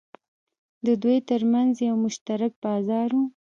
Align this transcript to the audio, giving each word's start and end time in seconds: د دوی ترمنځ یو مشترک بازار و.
د 0.85 0.87
دوی 1.03 1.17
ترمنځ 1.29 1.73
یو 1.89 1.95
مشترک 2.05 2.53
بازار 2.65 3.09
و. 3.17 3.21